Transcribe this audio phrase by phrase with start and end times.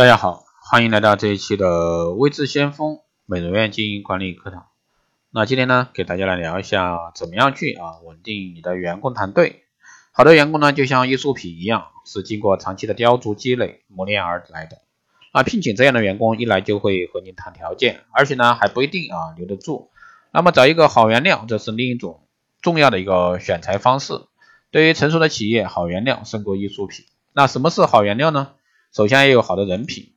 [0.00, 4.68] 大家好，欢迎来到这一期的微智先锋美容院经营管理课堂。
[5.30, 9.64] 那今天呢，给大家来聊一下怎么样去啊稳定你的员工团队。
[10.12, 14.78] 好的员工呢，就像艺术品一样，是经过长期的雕琢积累磨练而来的。
[15.34, 19.90] 那聘请这样的员工，一来就会和你谈条件，而且呢还不一定啊留得住。
[20.32, 22.26] 那么找一个好原料，这是另一种
[22.62, 24.14] 重要的一个选材方式。
[24.70, 27.04] 对于成熟的企业，好原料胜过艺术品。
[27.34, 28.52] 那什么是好原料呢？
[28.92, 30.12] 首先要有好的人品。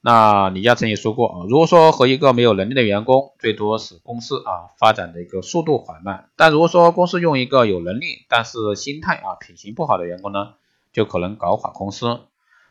[0.00, 10.54] 那李嘉诚也说过啊，如果说和一个没有能力的员工，最多使公司啊发展的一个速度缓慢；但如果说公司用一个有能力但是心态啊品行不好的员工呢，
[10.92, 12.20] 就可能搞垮公司。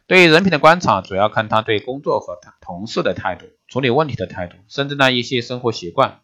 [0.07, 6.21] 对于人品的观察，主要看他对工作和同事的态度、处理问题的态度，甚至呢一些生活习惯。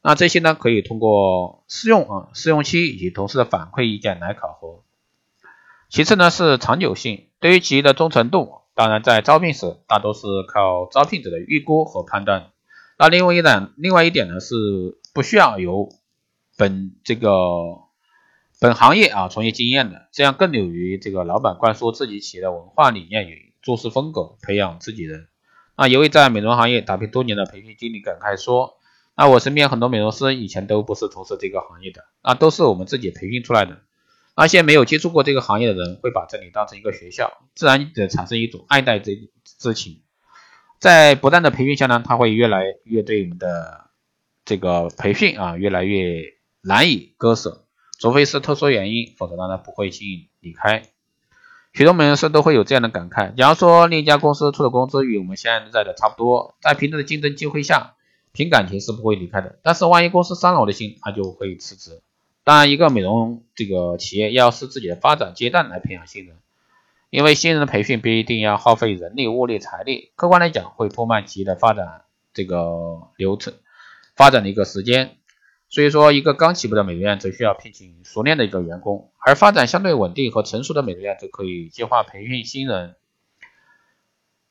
[0.00, 4.80] 那这些呢可以通过试用啊试用期以及同事的反馈意见来考核。
[5.90, 7.26] 其次呢是长久性。
[7.44, 12.52] 对于企业的忠诚度，当然在招聘时大多是靠招聘者的预估和判断。
[12.98, 14.54] 那另外一点，另外一点呢是
[15.12, 15.90] 不需要有
[16.56, 17.28] 本这个
[18.58, 25.28] 本行业啊从业经验的，这样更有于这个老板灌输自己企业的文化理念与做事风格，培养自己人。
[25.76, 28.78] 那一位在美容行业打拼多年的培训经理感慨说
[29.14, 33.82] ：“那我身边很多美容师以前都不是从事这个行业的，那都是我们自己培训出来的。”
[34.36, 40.02] 那些没有接触过这个行业的人，会把这里当成一个学校，自然的产生一种爱戴之之情。
[40.80, 43.90] 在不断的培训下呢，他会越来越对我们的
[44.44, 47.66] 这个培训啊，越来越难以割舍。
[47.98, 50.82] 除非是特殊原因，否则呢，他不会轻易离开。
[51.72, 57.94] 许多美容师都会有这样的感慨：假如说另一家公司出的工资与我们现在的差不多，在平等的竞争机会下，
[58.32, 59.58] 凭感情是不会离开的。
[59.62, 62.02] 但是万一公司伤了我的心，他就会辞职。
[62.44, 66.36] 当然，一个美容这个企业要是自己的发展阶段来培养新人，
[67.08, 72.02] 因为新人的培训不一定要耗费人力、物力、财力，客观来讲会拖慢企业的发展
[72.34, 73.54] 这个流程
[74.14, 75.16] 发展的一个时间。
[75.70, 82.94] 所以说，一个刚起步的美容院则需要聘请熟练的一个员工，而发展相对稳定和成熟的美容院则可以计划培训新人。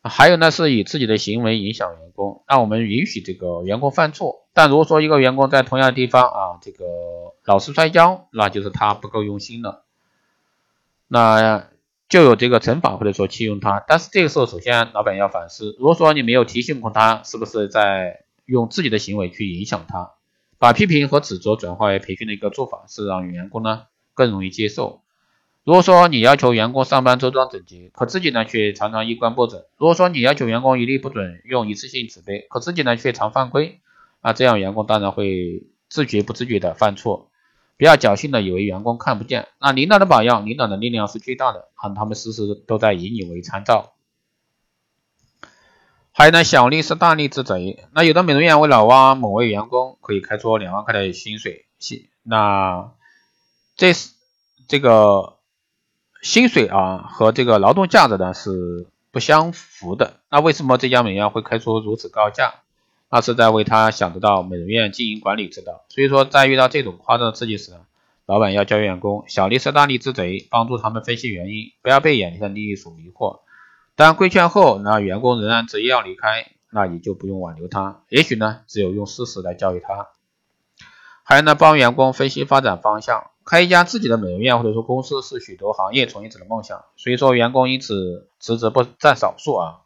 [0.01, 4.47] 还有呢，是以自己的行为影响员工，让我们允许这个员工犯错。
[4.51, 6.85] 但如果说一个员工在同样的地方啊，这个
[7.46, 9.86] 老是摔跤，那就是他不够用心了，
[11.08, 11.68] 那
[12.08, 13.84] 就有这个惩罚或者说弃用他。
[13.88, 20.12] 但是这个时候，首先老板要反思，如果说你没有提醒过他，是不是在用自己的行为去影响他？
[20.58, 23.84] 把批评和指责转化为培训的一个做法，是让员工呢
[24.14, 25.02] 更容易接受。
[25.66, 33.81] 如果说你要求员工上班周装整洁，可自己呢却常常衣冠不整；如果说你要求员工一律不准用一次性纸杯，可自己呢却常犯规，
[34.22, 37.30] 那这样员工当然会自觉不自觉的犯错。
[37.78, 43.94] 不要侥幸的以为员工看不见，那领导的榜样，领导的力量是巨大的，啊他们时时都在以你为参照。
[46.12, 47.85] 还有呢，小利是大利之贼。
[47.91, 52.91] 那有的美容院为了挖某位员工，可以开出两万块的薪水，薪那
[53.75, 54.12] 这是
[54.67, 55.38] 这个。
[56.22, 60.22] 薪水啊和这个劳动价值呢是不相符的。
[60.29, 62.62] 那为什么这家美容院会开出如此高价？
[63.13, 65.85] 那是在为他想得到美容院经营管理之道。
[65.90, 67.74] 所以说，在遇到这种夸张的刺激时，
[68.25, 73.41] 老板要教员工小利是大利之贼，帮助他们分析原因，不要被眼前的利益所迷惑。
[73.96, 78.01] 当规劝后，那员工仍然执意要离开，那你就不用挽留他。
[78.09, 80.07] 也许呢，只有用事实来教育他。
[81.24, 83.30] 还有呢，帮员工分析发展方向。
[83.45, 89.81] 开一家自己的美容院或者说公司是许多行业从业者的梦想，所以说员工因此辞职不占少数啊。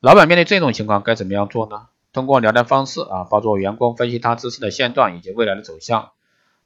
[0.00, 1.88] 老板面对这种情况该怎么样做呢？
[2.12, 6.10] 通过聊天方式啊，帮助员工分析他自身的现状以及未来的走向，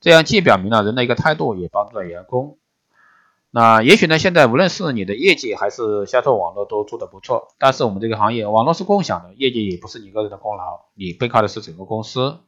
[0.01, 2.59] 这样既表明了人的一个态度，也帮助了员工。
[3.51, 12.39] 那也许呢，现在无论是你的业绩还是销售网络都做得不错，但是我们这个行业网络是共享的，业绩也不是你个人的功劳，你背靠的是整个公司。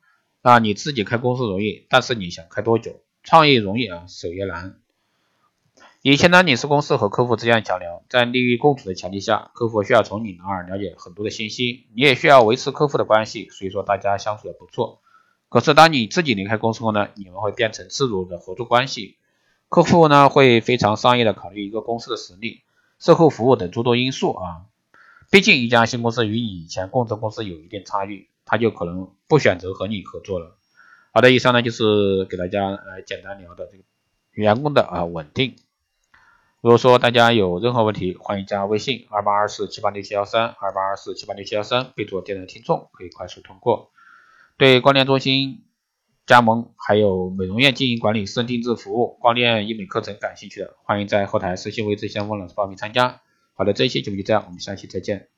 [0.43, 3.01] 那你自己开公司容易，但是你想开多久？
[3.23, 4.81] 创业容易啊，守业难。
[6.03, 15.01] 以前呢，你是公司和客户之间的桥梁，在利益共处的前提下，客户需要从你那儿了解很多的信息，你也需要维持客户的关系，所以说大家相处的不错。
[15.49, 19.17] 可是当你自己离开公司后呢，你们会变成自如的合作关系，
[19.69, 22.63] 客户呢会非常商业的考虑一个公司的实力、
[23.01, 24.67] 售后服务等诸多因素啊。
[25.33, 30.57] 毕竟一家新公司与你以前共同公司有一定差距，他就可能不选择和你合作了。
[31.13, 33.83] 好的，以上呢就是给大家来简单聊的这个
[34.31, 35.57] 员工的啊稳定。
[36.61, 43.93] 如果说大家有任何问题，欢迎加微信二八二四七八六七幺三二八二四七八六七幺三，备注电台听众，可以快速通过。
[44.57, 45.63] 对光电中心
[46.27, 53.21] 加盟还有美容院经营管理、私人定制服务、光电医美课程感兴趣的，欢迎在后台私信微之相锋老师报名参加。
[53.55, 55.29] 好的，这一期节目就这样，我们下期再见。